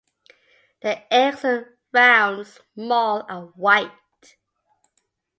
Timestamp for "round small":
1.93-3.23